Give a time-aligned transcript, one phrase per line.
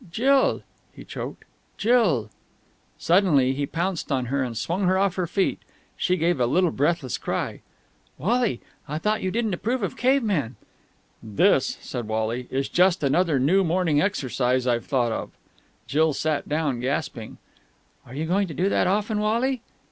[0.09, 0.63] "Jill!"
[0.95, 1.45] He choked.
[1.77, 2.31] "Jill!"
[2.97, 5.59] Suddenly he pounced on her and swung her off her feet
[5.95, 7.61] She gave a little breathless cry.
[8.17, 8.61] "Wally!
[8.87, 10.55] I thought you didn't approve of cavemen!"
[11.21, 15.29] "This," said Wally, "is just another new morning exercise I've thought of!"
[15.85, 17.37] Jill sat down, gasping.
[18.03, 19.61] "Are you going to do that often, Wally?"